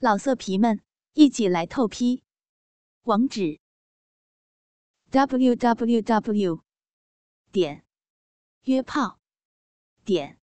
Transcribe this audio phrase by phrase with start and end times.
[0.00, 0.80] 老色皮们，
[1.14, 2.22] 一起来透批！
[3.02, 3.58] 网址
[5.10, 6.62] ：w w w
[7.50, 7.84] 点
[8.62, 9.18] 约炮
[10.04, 10.38] 点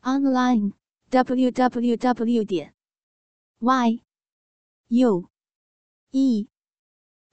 [0.00, 0.72] online
[1.10, 2.74] w w w 点
[3.60, 4.02] y
[4.88, 5.30] u
[6.10, 6.48] e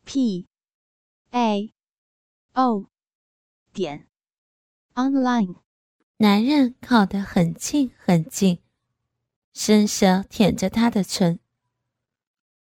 [0.05, 0.47] p
[1.31, 1.73] a
[2.53, 2.85] o
[3.73, 4.07] 点
[4.93, 5.55] online。
[6.17, 8.61] 男人靠得很近很近。
[9.61, 11.37] 伸舌舔着她的唇，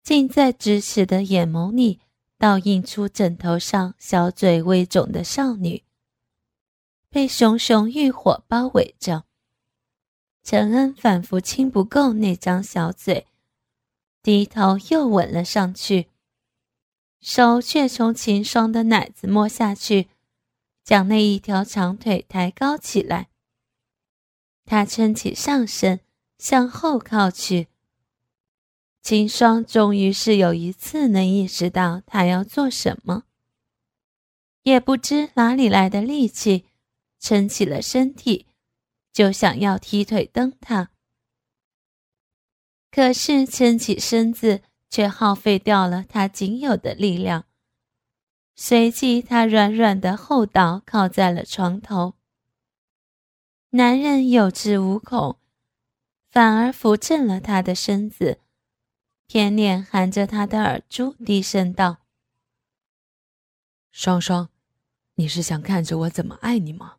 [0.01, 1.99] 近在咫尺的眼眸里
[2.39, 5.83] 倒映出枕头上小嘴微肿的少女，
[7.11, 9.25] 被熊熊欲火包围着。
[10.43, 13.27] 陈恩反复亲不够那张小嘴，
[14.23, 16.09] 低头又吻了上去，
[17.21, 20.09] 手却从秦霜的奶子摸下去，
[20.83, 23.29] 将那一条长腿抬高起来。
[24.65, 25.99] 他撑起上身。
[26.39, 27.67] 向后靠去，
[29.01, 33.25] 秦霜终于是有一次能意识到他要做什么，
[34.63, 36.65] 也不知哪里来的力气，
[37.19, 38.47] 撑起了身体，
[39.11, 40.91] 就想要踢腿蹬他。
[42.89, 47.43] 可是撑起身子却耗费掉了他仅有的力量，
[48.55, 52.13] 随即他软软的后倒，靠在了床头。
[53.71, 55.35] 男人有恃无恐。
[56.39, 58.39] 反而扶正了他的身子，
[59.27, 61.97] 偏脸含着他的耳珠，低声道
[63.91, 64.47] ：“双双，
[65.15, 66.95] 你是想看着我怎么爱你吗？”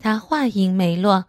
[0.00, 1.26] 他话音没落，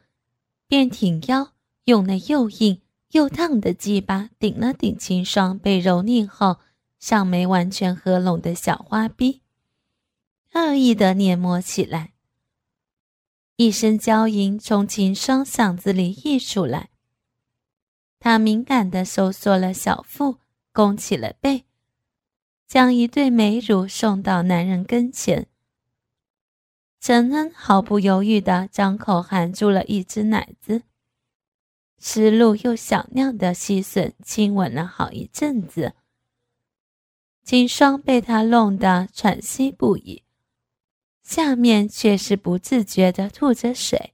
[0.65, 1.51] 便挺腰，
[1.83, 6.61] 用那又硬又烫的鸡巴顶了顶秦霜被蹂躏后
[6.97, 9.41] 尚没完全合拢的小花臂，
[10.53, 12.12] 恶意的捏磨起来。
[13.55, 16.89] 一声娇吟从秦霜嗓子里溢出来，
[18.19, 20.39] 她敏感地收缩了小腹，
[20.71, 21.65] 弓起了背，
[22.67, 25.47] 将一对美乳送到男人跟前。
[26.99, 30.81] 陈恩毫不犹豫地张口含住了一只奶子，
[31.99, 35.93] 湿漉又响亮的吸吮亲吻了好一阵子。
[37.43, 40.22] 秦霜被他弄得喘息不已。
[41.23, 44.13] 下面却是不自觉地吐着水，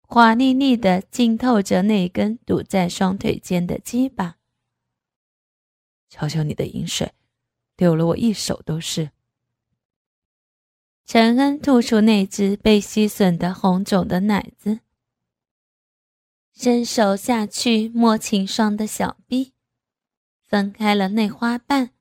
[0.00, 4.36] 滑腻腻的浸透着那根堵在双腿间的鸡巴。
[6.10, 7.12] 瞧瞧你的饮水，
[7.76, 9.12] 流了我一手都是。
[11.06, 14.80] 陈恩吐出那只被吸吮的红肿的奶子，
[16.52, 19.52] 伸手下去摸秦霜的小臂，
[20.42, 21.92] 分开了那花瓣。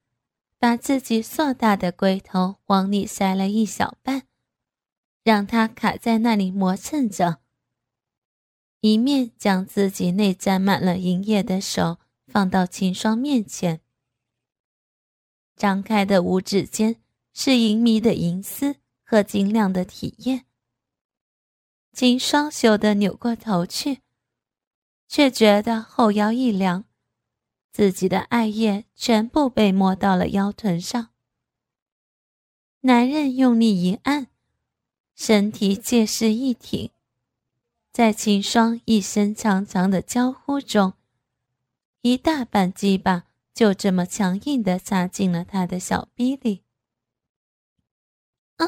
[0.60, 4.24] 把自己硕大的龟头往里塞了一小半，
[5.24, 7.40] 让它卡在那里磨蹭着。
[8.82, 11.98] 一面将自己那沾满了银液的手
[12.28, 13.82] 放到秦霜面前，
[15.56, 17.02] 张开的五指间
[17.34, 20.44] 是银迷的银丝和晶亮的体液。
[21.92, 24.02] 秦霜羞得扭过头去，
[25.08, 26.86] 却觉得后腰一凉。
[27.78, 31.10] 自己的艾叶全部被摸到了腰臀上，
[32.80, 34.30] 男人用力一按，
[35.14, 36.90] 身体借势一挺，
[37.92, 40.94] 在秦霜一声长长的娇呼中，
[42.02, 46.64] 一大半鸡巴就这么强硬地插进了他的小逼里。
[48.56, 48.66] 啊！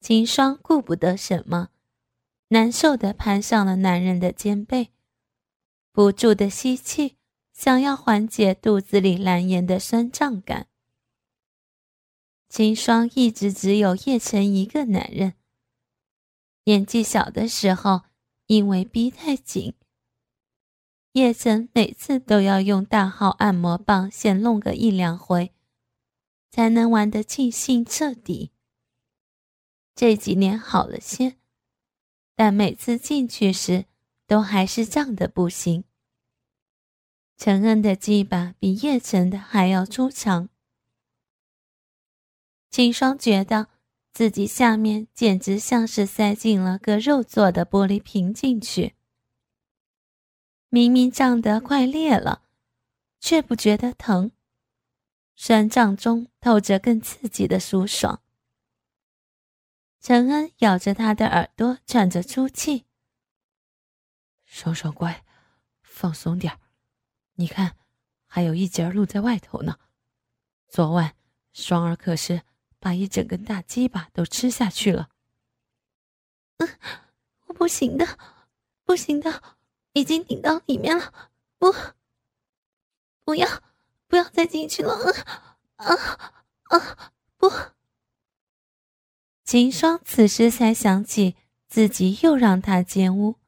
[0.00, 1.68] 秦霜顾不得什么，
[2.48, 4.90] 难受地攀上了男人的肩背。
[5.94, 7.18] 不住的吸气，
[7.52, 10.66] 想要缓解肚子里难言的酸胀感。
[12.48, 15.34] 秦霜一直只有叶晨一个男人。
[16.64, 18.02] 年纪小的时候，
[18.48, 19.74] 因为逼太紧，
[21.12, 25.52] 叶晨每次都要用大号按摩棒先弄个一两回，
[26.50, 28.50] 才能玩得尽兴彻底。
[29.94, 31.36] 这几年好了些，
[32.34, 33.84] 但每次进去时，
[34.26, 35.84] 都还是胀的不行。
[37.36, 40.48] 陈恩的鸡巴比叶晨的还要粗长，
[42.70, 43.68] 秦霜觉得
[44.12, 48.94] 自己下面简直像是塞进了个肉做的玻璃瓶进去，
[50.68, 52.42] 明明胀得快裂了，
[53.18, 54.30] 却不觉得疼，
[55.34, 58.22] 酸胀中透着更刺激的舒爽。
[60.00, 62.84] 陈恩咬着他的耳朵，喘着粗气。
[64.54, 65.24] 双双乖，
[65.82, 66.60] 放松点
[67.34, 67.76] 你看，
[68.24, 69.80] 还有一截露在外头呢。
[70.68, 71.16] 昨晚
[71.52, 72.42] 双儿可是
[72.78, 75.10] 把一整根大鸡巴都吃下去了。
[76.58, 76.68] 嗯，
[77.46, 78.16] 我不行的，
[78.84, 79.42] 不行的，
[79.92, 81.12] 已经顶到里面了，
[81.58, 81.74] 不，
[83.24, 83.48] 不要，
[84.06, 84.94] 不要再进去了！
[85.74, 85.96] 啊
[86.68, 87.50] 啊，不！
[89.44, 91.34] 秦霜此时才想起
[91.66, 93.40] 自己又让他奸污，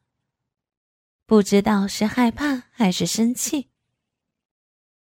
[1.27, 3.69] 不知道是害怕还是生气。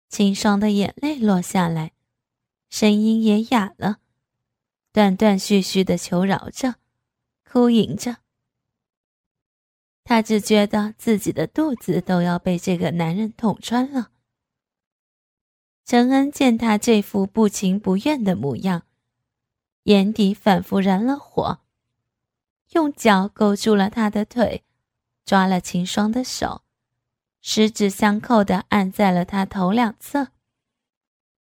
[0.09, 1.93] 秦霜的眼泪落下来，
[2.69, 3.99] 声音也哑了，
[4.93, 6.75] 断断续续的求饶着，
[7.49, 8.17] 哭吟着。
[10.03, 14.11] 他只觉得自己的肚子都要被这个男人捅穿了。
[15.85, 18.83] 陈恩见他这副不情不愿的模样，
[19.85, 21.61] 眼底仿佛燃了火，
[22.71, 24.65] 用脚勾住了他的腿，
[25.27, 26.63] 抓了秦霜的手，
[27.43, 30.29] 十指相扣的按在了他头两侧，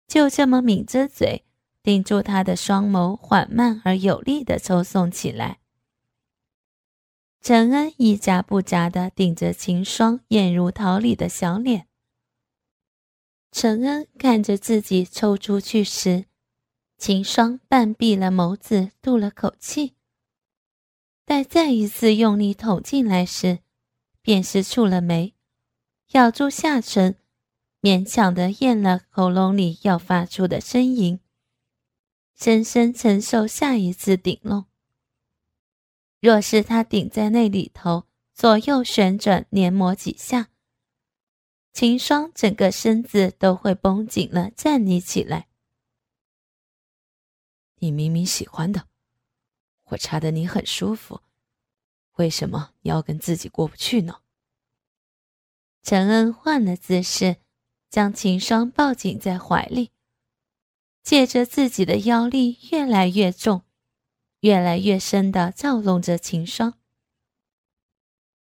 [0.07, 1.45] 就这么抿着嘴，
[1.83, 5.59] 顶住他的双眸，缓慢而有力的抽送起来。
[7.41, 11.87] 陈恩一眨不眨地盯着秦霜艳如桃李的小脸。
[13.51, 16.25] 陈恩看着自己抽出去时，
[16.97, 19.98] 秦霜半闭了眸子，吐了口气。
[21.29, 23.59] 待再一次用力捅进来时，
[24.23, 25.35] 便是蹙了眉，
[26.13, 27.17] 咬住下唇，
[27.81, 31.19] 勉强的咽了喉咙里要发出的呻吟，
[32.33, 34.65] 深深承受下一次顶弄。
[36.19, 40.49] 若是他顶在那里头，左右旋转黏膜几下，
[41.71, 45.47] 秦霜整个身子都会绷紧了，站立起来。
[47.75, 48.87] 你明明喜欢的，
[49.89, 51.21] 我插的你很舒服，
[52.15, 54.21] 为什么你要跟自己过不去呢？
[55.83, 57.37] 陈恩换了姿势，
[57.89, 59.91] 将秦霜抱紧在怀里，
[61.01, 63.63] 借着自己的腰力越来越重。
[64.41, 66.79] 越来越深的照弄着秦霜，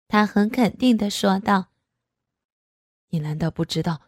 [0.06, 1.72] 他很肯定的说道
[3.08, 4.02] ：“你难道不知道，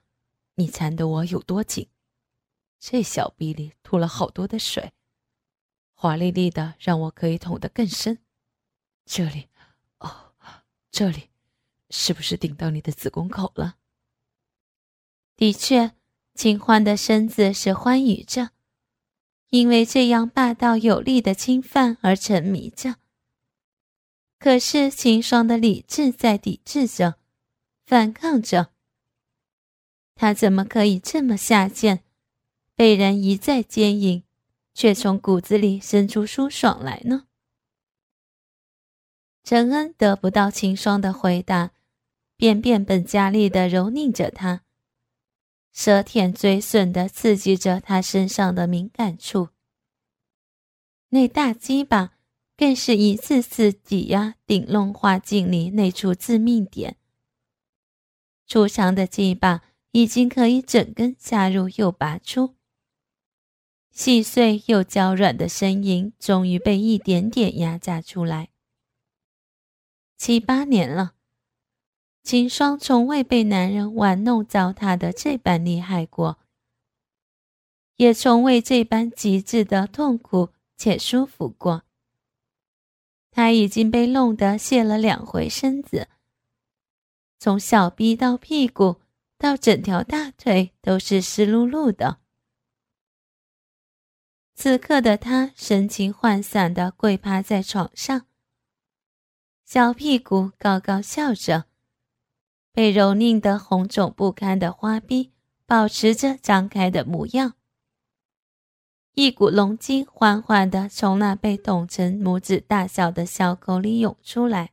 [0.56, 1.88] 你缠得我有多紧？
[2.79, 4.93] 这小臂里吐了好多的水，
[6.02, 8.20] 华丽丽的，让我可以捅得更深。
[9.05, 9.50] 这里，
[9.99, 10.32] 哦，
[10.91, 11.29] 这里，
[11.91, 13.76] 是不是顶到你的子宫口了？”
[15.37, 15.93] 的确，
[16.35, 18.52] 秦欢的身子是欢愉着。
[19.50, 22.96] 因为这样霸道有力的侵犯而沉迷着，
[24.38, 27.19] 可是秦霜的理智在抵制着，
[27.85, 28.73] 反抗着。
[30.14, 32.03] 他怎么可以这么下贱，
[32.75, 34.25] 被人一再奸淫，
[34.72, 37.26] 却从骨子里生出舒爽来呢？
[39.43, 41.72] 陈恩得不到秦霜的回答，
[42.37, 44.62] 便变本加厉地蹂躏着他。
[45.72, 49.49] 舌舔嘴吮的刺激着他身上的敏感处，
[51.11, 52.14] 那大鸡巴
[52.56, 56.96] 更是一次次挤压顶弄花茎里那处致命点。
[58.46, 59.62] 粗长的鸡巴
[59.93, 62.56] 已经可以整根下入又拔出，
[64.02, 68.49] 细碎又娇软的声音终于被一点点压榨出来。
[70.17, 71.12] 七八年了。
[72.23, 76.38] 秦霜从未被男人玩弄糟蹋的这般厉害过，
[77.97, 80.49] 也从未这般极致的痛苦
[80.79, 81.82] 且舒服过。
[83.31, 86.08] 他已经被弄得泄了两回身子，
[87.38, 89.03] 从小臂到屁股
[89.37, 92.19] 到整条大腿都是湿漉漉的。
[94.62, 98.26] 此刻的他神情涣散的跪趴在床上，
[99.64, 101.64] 小屁股高高笑着。
[102.70, 105.32] 被蹂躏的红肿不堪的花臂
[105.64, 107.55] 保持着张开的模样，
[109.14, 114.72] 一股龙精缓缓地从那被捅成拇指大小的小口里涌出来。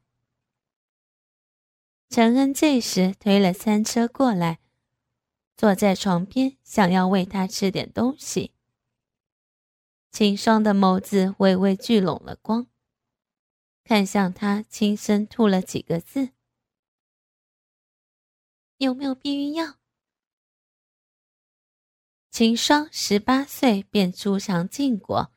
[2.10, 4.60] 陈恩这时推了餐车过来，
[5.56, 8.52] 坐在床边，想要喂他吃点东西。
[10.18, 12.66] 秦霜的眸子微微聚拢了光，
[13.84, 16.30] 看向他，轻声吐了几个字。
[18.78, 19.76] 有没有避孕药？
[22.32, 25.32] 秦霜十八岁便初尝禁果，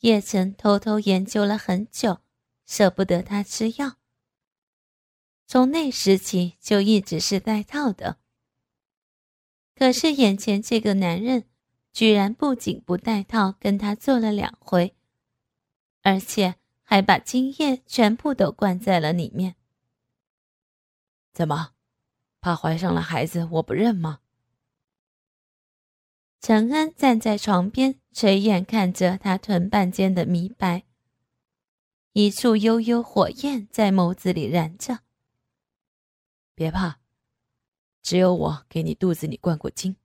[0.00, 2.22] 叶晨偷偷研究了很久，
[2.66, 3.98] 舍不得他吃药。
[5.46, 8.18] 从那时起就一直是带套的。
[9.76, 11.48] 可是眼前这个男人，
[11.96, 14.94] 居然不仅不带套，跟他做了两回，
[16.02, 19.56] 而且还把精液全部都灌在了里面。
[21.32, 21.72] 怎么？
[22.42, 24.20] 怕怀上了孩子，我不认吗？
[26.38, 30.84] 陈恩站在床边，垂眼看着他臀半间的迷白，
[32.12, 34.98] 一处幽幽火焰在眸子里燃着。
[36.54, 37.00] 别怕，
[38.02, 39.96] 只有我给你肚子里灌过精。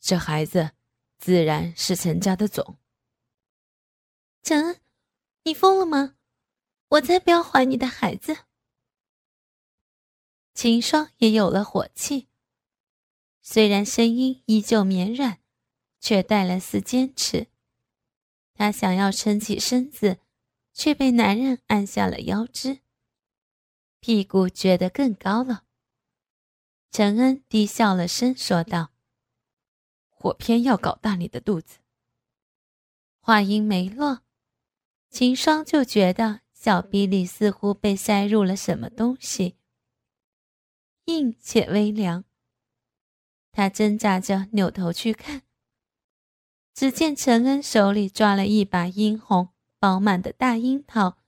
[0.00, 0.72] 这孩子
[1.18, 2.78] 自然是陈家的种。
[4.42, 4.80] 陈恩，
[5.44, 6.16] 你疯了吗？
[6.88, 8.38] 我才不要怀你的孩子！
[10.54, 12.28] 秦霜也有了火气，
[13.40, 15.38] 虽然声音依旧绵软，
[16.00, 17.46] 却带了丝坚持。
[18.54, 20.18] 她想要撑起身子，
[20.72, 22.80] 却被男人按下了腰肢，
[24.00, 25.64] 屁股撅得更高了。
[26.90, 28.90] 陈恩低笑了声，说道
[30.20, 31.78] ：“我偏要搞大你的肚子。”
[33.20, 34.22] 话音没落。
[35.10, 39.56] 秦霜就觉得小臂里似乎被塞入了什么东西，
[41.06, 42.24] 硬且微凉。
[43.50, 45.42] 他挣扎着扭头去看，
[46.72, 49.48] 只见陈恩手里抓了一把殷红
[49.80, 51.18] 饱满的大樱桃，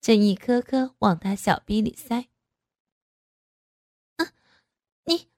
[0.00, 2.28] 正一颗颗往他小臂里塞。
[4.16, 4.32] 啊，
[5.04, 5.28] 你，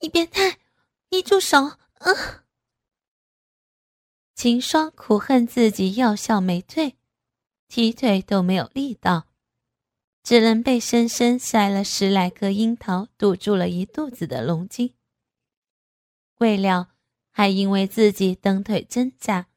[0.00, 0.58] 你变态！
[1.10, 1.78] 你住手！
[2.00, 2.44] 啊！
[4.34, 6.96] 秦霜苦恨自己药效没退，
[7.68, 9.28] 踢腿都没有力道，
[10.22, 14.94] 只能被深深塞了十来颗樱桃堵住了一肚子的龙筋。
[16.38, 16.88] 未料
[17.30, 19.48] 还因为自己蹬腿挣扎，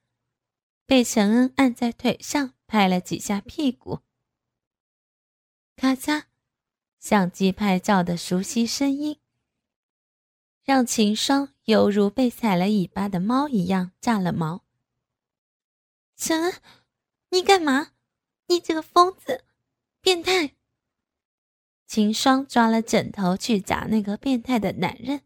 [0.86, 4.02] 被陈恩按在腿上拍了几下屁股。
[5.78, 6.26] 咔嚓，
[7.00, 9.22] 相机拍照的熟悉声音，
[10.66, 14.64] 让秦霜犹如被踩了尾巴的猫一样炸了毛。
[16.16, 16.54] 陈恩，
[17.30, 17.92] 你干嘛？
[18.48, 19.46] 你这个疯子，
[20.02, 20.56] 变态！
[21.88, 25.22] 秦霜抓了枕头去砸那个变态的男人，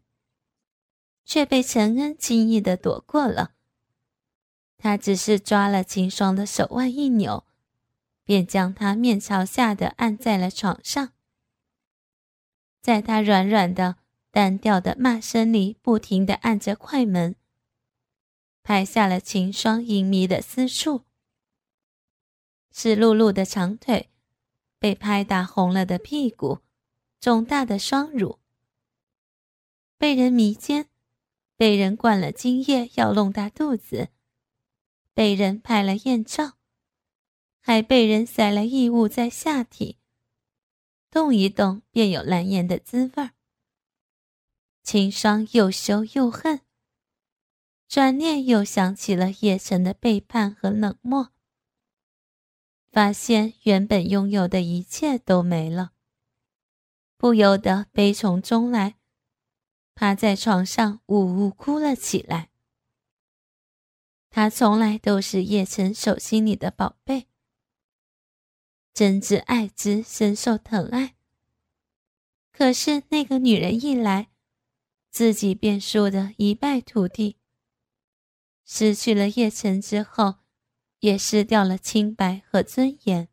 [1.24, 3.54] 却被陈恩轻易的躲过了。
[4.76, 7.44] 他只是抓了秦霜的手腕一扭，
[8.22, 11.12] 便将他面朝下的按在了床上，
[12.80, 13.97] 在他软软的、
[14.30, 17.36] 单调的骂声里，不停的按着快门。
[18.62, 21.04] 拍下了秦霜隐秘的私处，
[22.70, 24.10] 湿漉漉的长腿，
[24.78, 26.60] 被拍打红了的屁股，
[27.18, 28.38] 肿大的双乳，
[29.96, 30.90] 被人迷奸，
[31.56, 34.10] 被人灌了精液要弄大肚子，
[35.14, 36.58] 被人拍了艳照，
[37.60, 39.98] 还被人塞了异物在下体，
[41.10, 43.37] 动一动便有难言的滋味儿。
[44.90, 46.62] 秦霜又羞又恨。
[47.86, 51.30] 转念又想起了叶晨的背叛和冷漠，
[52.90, 55.92] 发现原本拥有的一切都没了，
[57.18, 58.96] 不由得悲从中来，
[59.94, 62.48] 趴在床上呜呜哭了起来。
[64.30, 67.26] 他从来都是叶晨手心里的宝贝，
[68.94, 71.14] 真挚爱之，深受疼爱。
[72.50, 74.30] 可是那个女人一来，
[75.10, 77.36] 自己便输得一败涂地。
[78.64, 80.36] 失去了叶晨之后，
[81.00, 83.28] 也失掉了清白和尊严。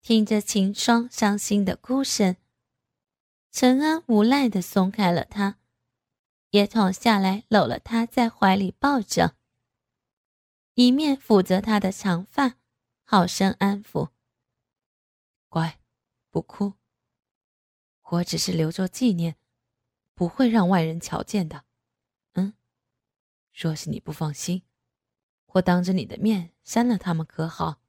[0.00, 2.36] 听着秦霜伤心的哭声，
[3.50, 5.58] 陈安无奈的松开了他，
[6.50, 9.36] 也躺下来搂了他在怀里抱着，
[10.74, 12.54] 一面抚着他的长发，
[13.02, 14.10] 好生安抚。
[15.48, 15.80] 乖，
[16.30, 16.74] 不哭。
[18.08, 19.36] 我只是留作纪念，
[20.14, 21.64] 不会让外人瞧见的。
[22.34, 22.54] 嗯
[23.52, 24.62] 若是你不放心，
[25.46, 27.80] 我当着你的面删了他们，可好？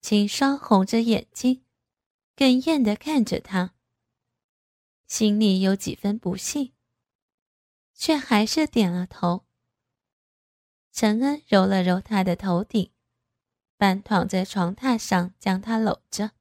[0.00, 1.64] 秦霜红着眼睛，
[2.36, 3.74] 哽咽的看着他，
[5.06, 6.72] 心里有几分不信，
[7.92, 9.44] 却还是点了头。
[10.90, 12.90] 陈恩揉了揉他的头顶，
[13.76, 16.32] 半躺在床榻上，将他搂着，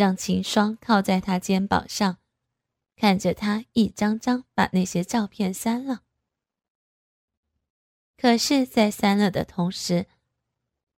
[0.00, 2.16] 让秦霜靠在他肩膀上。
[2.96, 6.00] 看着他一张张把那些照片删了，
[8.16, 10.06] 可是，在删了的同时，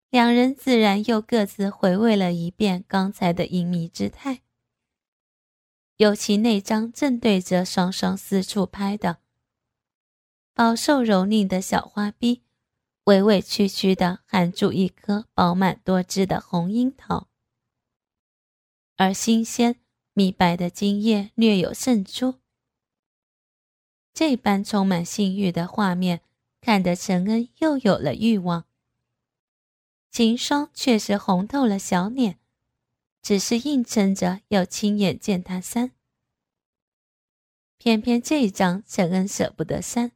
[0.08, 4.42] 两人自然又各自回味了一遍刚才的隐秘之态。
[5.96, 9.18] 尤其那张正对着双双四处拍的，
[10.54, 12.42] 饱受蹂躏的小花臂，
[13.04, 17.28] 委委屈屈的含住一颗饱满多汁的红樱桃，
[19.02, 19.76] 而新鲜。
[20.14, 22.34] 米白的精液略有渗出，
[24.12, 26.20] 这般充满性欲的画面，
[26.60, 28.66] 看得陈恩又有了欲望。
[30.10, 32.38] 秦霜却是红透了小脸，
[33.22, 35.92] 只是硬撑着要亲眼见他删。
[37.78, 40.12] 偏偏这一张陈恩舍不得删，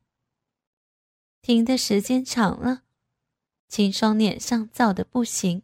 [1.40, 2.82] 停的时间长了，
[3.66, 5.62] 秦霜脸上燥的不行。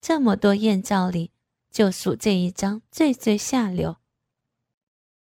[0.00, 1.32] 这么多艳照里，
[1.74, 3.96] 就数这一张最最下流。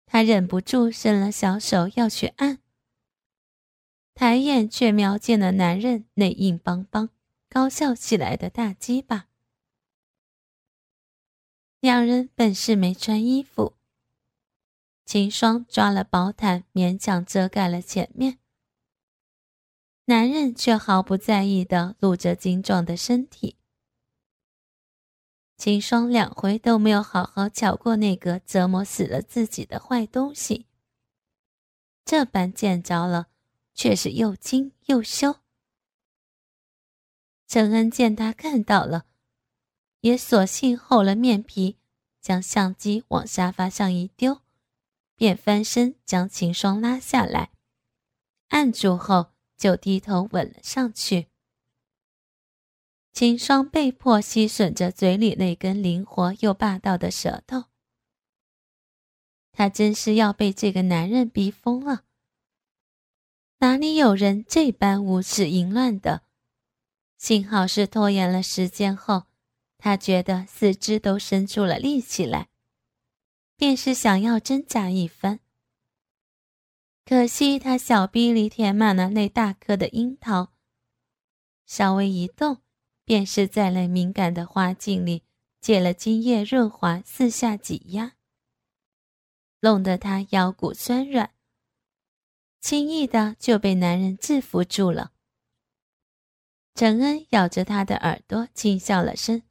[0.04, 2.58] 他忍不住伸了小手要去按，
[4.14, 7.10] 抬眼却瞄见了男人那硬邦邦、
[7.48, 9.28] 高笑起来的大鸡巴。
[11.78, 13.76] 两人本是没穿衣服，
[15.04, 18.40] 秦霜抓了薄毯勉强遮盖了前面，
[20.06, 23.56] 男人却毫不在意的露着精壮的身体。
[25.56, 30.66] 秦霜两回都没有好好瞧过那个折磨死了自己的坏东西，
[32.04, 33.28] 这般见着了，
[33.72, 35.36] 却是又惊又羞。
[37.46, 39.06] 陈恩见他看到了，
[40.00, 41.78] 也索性厚了面皮，
[42.20, 44.40] 将相机往沙发上一丢，
[45.14, 47.52] 便翻身将秦霜拉下来，
[48.48, 51.28] 按住后就低头吻了上去。
[53.14, 57.66] 秦霜被迫吸吮着嘴里那根灵活又霸道的舌头，
[59.52, 62.02] 他真是要被这个男人逼疯了。
[63.58, 66.24] 哪里有人这般无耻淫乱的？
[67.16, 69.26] 幸好是拖延了时间后，
[69.78, 72.48] 他觉得四肢都伸出了力气来，
[73.56, 75.38] 便是想要挣扎一番。
[77.04, 80.52] 可惜他小臂里填满了那大颗的樱桃，
[81.64, 82.58] 稍微一动。
[83.04, 85.22] 便是在那敏感的花茎里
[85.60, 88.16] 借了精液润滑，四下挤压，
[89.60, 91.34] 弄得他腰骨酸软，
[92.60, 95.12] 轻易的就被男人制服住了。
[96.74, 99.42] 陈恩咬着他的耳朵轻笑了声：“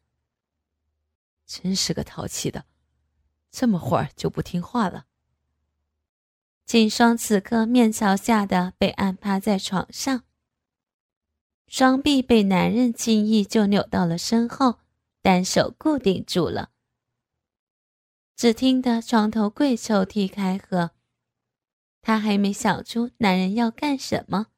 [1.48, 2.66] 真是个淘气的，
[3.50, 5.06] 这么会儿就不听话了。”
[6.66, 10.24] 金霜此刻面朝下的被按趴在床上。
[11.76, 14.78] 双臂被男人轻易就扭到了身后，
[15.24, 16.70] 单手固定住了。
[18.36, 20.92] 只听得床头柜抽屉开合，
[22.00, 24.52] 他还没想出男人要干什么，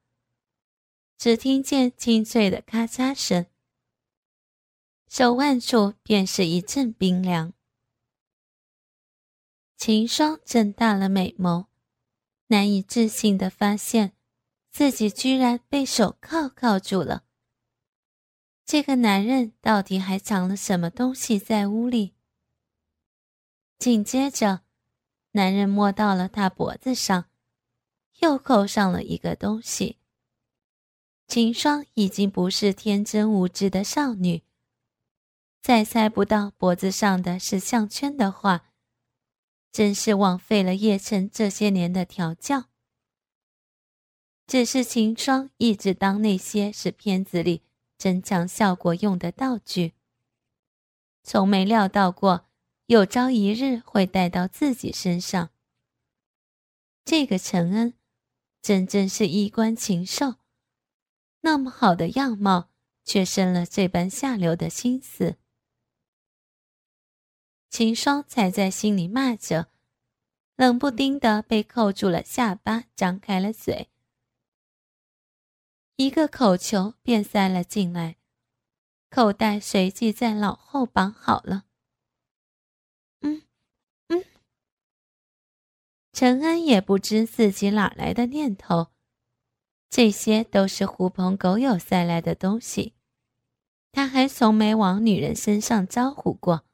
[1.17, 3.45] 只听见清脆的咔嚓声，
[5.07, 7.53] 手腕处便是一阵冰凉。
[9.77, 11.67] 秦霜睁大了美眸，
[12.47, 14.14] 难以置信的发现。
[14.75, 17.23] 自己居然被手铐铐住了。
[18.65, 22.13] 这个男人到底还藏了什么东西在屋里？
[23.79, 24.63] 紧接着，
[25.31, 27.29] 男人摸到了他脖子上，
[28.19, 29.99] 又扣上了一个东西。
[31.25, 34.43] 秦霜已经不是天真无知的少女，
[35.61, 38.65] 再猜不到脖子上的是项圈的话，
[39.71, 42.65] 真是枉费了叶晨这些年的调教。
[44.47, 47.63] 只是秦霜一直当那些是片子里
[47.97, 49.93] 增强效果用的道具，
[51.23, 52.45] 从没料到过
[52.85, 55.49] 有朝一日会带到自己身上。
[57.03, 57.93] 这个陈恩，
[58.61, 60.35] 真正是衣冠禽兽，
[61.41, 62.69] 那么好的样貌，
[63.03, 65.37] 却生了这般下流的心思。
[67.71, 69.71] 秦霜才在心里骂着，
[70.55, 73.89] 冷不丁的被扣住了下巴，张开了嘴。
[75.97, 78.17] 一个口球便塞了进来，
[79.09, 81.63] 口袋随即在脑后绑好了。
[83.21, 83.43] 嗯
[84.09, 84.25] 嗯，
[86.11, 88.87] 陈恩也不知自己哪来的念头，
[89.89, 92.93] 这些都是狐朋狗友塞来的东西，
[93.93, 96.65] 他还从没往女人身上招呼过。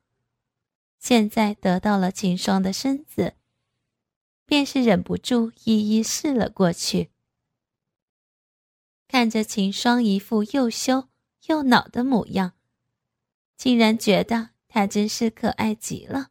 [0.97, 3.35] 现在得到了秦霜的身子，
[4.47, 7.11] 便是忍不住一一试了过去。
[9.11, 11.09] 看着秦霜一副又羞
[11.47, 12.53] 又恼的模样，
[13.57, 16.29] 竟然觉得她真是可爱极了。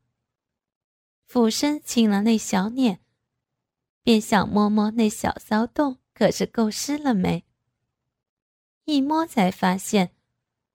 [1.27, 3.05] 俯身亲了那小脸，
[4.03, 7.45] 便想摸摸那小骚洞，可是够湿了没？
[8.87, 10.14] 一摸才发现，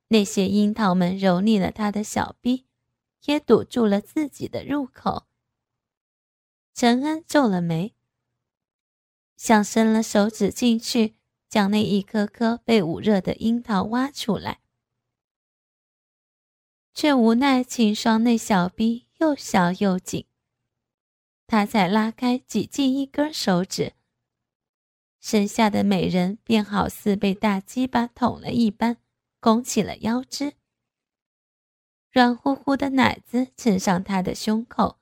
[0.09, 2.67] 那些樱桃们揉腻了他的小臂，
[3.23, 5.25] 也堵住了自己的入口。
[6.75, 7.95] 陈恩皱了眉，
[9.35, 11.15] 想伸了手指进去。
[11.55, 14.59] 将那一颗颗被捂热的樱桃挖出来，
[16.93, 20.25] 却无奈秦霜那小臂又小又紧，
[21.47, 23.93] 他才拉开挤进一根手指，
[25.21, 28.97] 身下的美人便好似被大鸡巴捅了一般，
[29.39, 30.55] 拱起了腰肢，
[32.11, 34.97] 软乎乎的奶子蹭上他的胸口，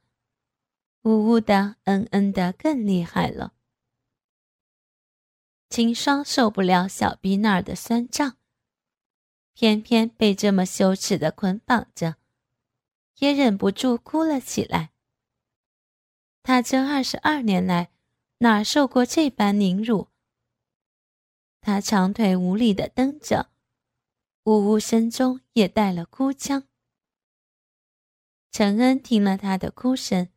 [1.02, 3.54] 呜呜的，嗯嗯的，更厉害了。
[5.76, 8.38] 秦霜受不了小臂那儿的酸胀，
[9.56, 12.18] 偏偏被这么羞耻的捆绑着，
[13.18, 14.92] 也忍不住哭了起来。
[16.44, 17.90] 他这二十二年来
[18.38, 20.10] 哪受过这般凌辱？
[21.60, 23.50] 他长腿无力的蹬着，
[24.44, 26.68] 呜呜声中也带了哭腔。
[28.52, 30.30] 陈恩听了他的哭声，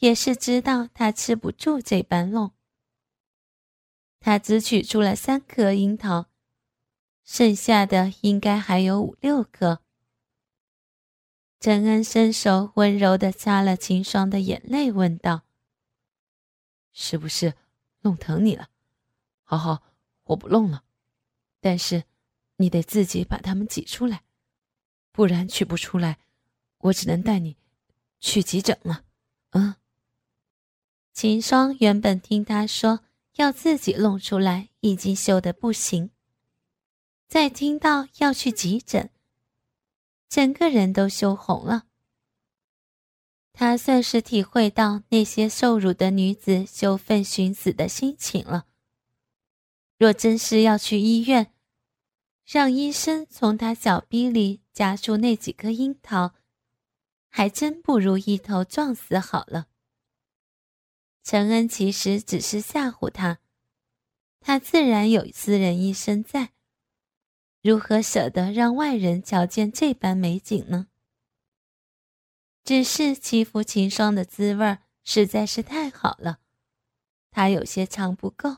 [0.00, 2.57] 也是知道他吃不住这般弄。
[4.20, 6.26] 他只取出了三颗樱桃，
[7.24, 9.80] 剩下的应该还有五六颗。
[11.60, 15.42] 陈恩伸手温柔地擦了秦霜的眼泪，问道
[16.92, 17.54] ：“是不是
[18.02, 18.68] 弄疼你了？
[19.42, 19.82] 好好，
[20.24, 20.84] 我不弄了。
[21.60, 22.04] 但是
[22.56, 24.22] 你得自己把它们挤出来，
[25.10, 26.18] 不然取不出来，
[26.78, 27.56] 我只能带你
[28.20, 29.04] 去急诊了。”
[29.50, 29.74] 嗯。
[31.12, 33.00] 秦霜原本听他说
[33.38, 36.10] 要自己弄出来，已经羞得不行，
[37.28, 39.10] 再听到要去急诊。
[40.28, 41.84] 整个人都羞红了。
[43.52, 48.66] 他算是体会到那些受辱的女子羞愤寻死的心情了。
[49.98, 51.52] 若真是要去医院，
[52.44, 56.34] 让医生从他小臂里夹出那几颗樱桃，
[57.28, 59.68] 还真不如一头撞死好了。
[61.30, 63.38] 陈恩其实只是吓唬他，
[64.40, 66.52] 他自然有私人医生在。
[67.60, 70.86] 如何舍得让外人瞧见这般美景呢？
[72.64, 76.38] 只是欺负秦霜的滋味实在是太好了，
[77.30, 78.56] 他有些尝不够。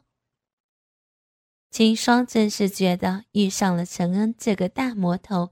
[1.72, 5.50] 秦霜真是觉得遇上了陈恩这个大魔头，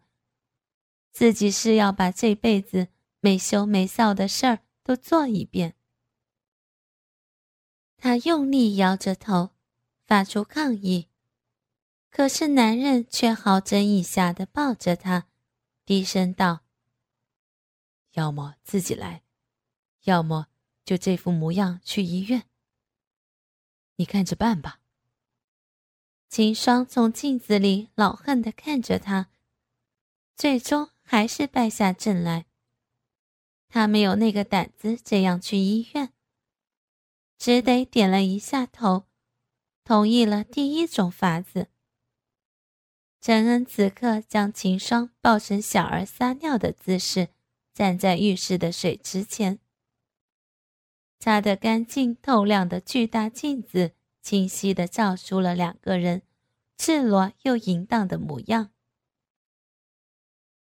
[1.11, 2.87] 自己是要把这辈子
[3.19, 5.75] 没羞没臊的事儿都做一遍。
[7.99, 9.51] 他用力摇着头，
[10.07, 11.09] 发出抗议。
[12.11, 15.27] 可是男人却好整以暇的抱着他，
[15.85, 16.61] 低声道
[18.15, 19.23] ：“要么自己来，
[20.05, 20.47] 要么
[20.85, 22.45] 就这副模样去医院。
[23.97, 24.81] 你看着办吧。”
[26.31, 29.29] 秦霜从镜子里老恨的看着他，
[30.37, 32.47] 最终还是败下阵来。
[33.69, 36.13] 他没有那个胆子这样去医院，
[37.39, 39.05] 只得点了一下头，
[39.85, 41.69] 同意了第一种法子。
[43.21, 47.29] 陈恩此刻将秦霜抱成小儿撒尿的姿势，
[47.73, 49.59] 站在浴室的水池前。
[51.19, 56.23] 擦得干净透亮的巨大镜子，清晰地照出了两个人
[56.77, 58.71] 赤裸又淫荡的模样。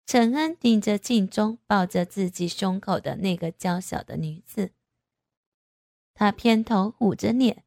[0.05, 4.71] 陈恩盯着镜中抱着自己胸口的那个娇小的女子，
[6.19, 7.63] 他偏头捂着脸，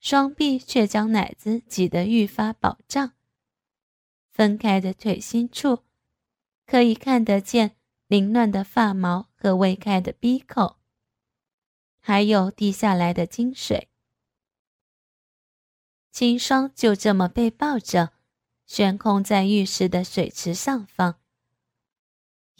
[0.00, 3.12] 双臂却将奶子挤得愈发饱胀。
[4.30, 5.80] 分开的腿心处，
[6.64, 7.76] 可以看得见
[8.06, 10.78] 凌乱的发毛和未开的鼻口，
[12.00, 13.90] 还有滴下来的精水。
[16.10, 18.14] 秦霜就这么被抱着，
[18.64, 21.16] 悬空在浴室的水池上方，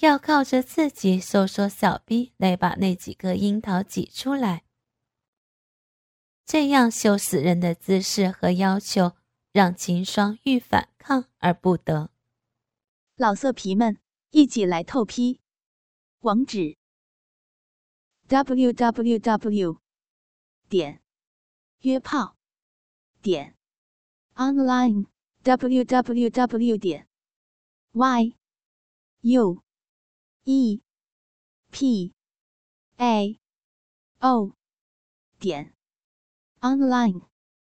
[0.01, 4.65] 要靠着自己收缩小臂来把那几个樱桃挤出来。
[6.47, 9.13] 这样羞死人的姿势和要求。
[9.55, 12.11] 让秦霜欲反抗而不得。
[13.15, 15.39] 老色皮们，一起来透批！
[16.23, 16.77] 网址。
[18.27, 19.81] ：w w w
[20.69, 21.01] 点。
[21.83, 22.37] 约炮。
[23.23, 23.55] 点。
[24.35, 25.07] online
[25.45, 27.07] w w w 点。
[27.93, 28.37] y
[29.21, 29.63] u
[30.43, 30.83] e
[31.71, 32.13] p
[32.97, 33.39] a
[34.19, 34.57] o
[35.39, 35.73] 点
[36.65, 37.21] online。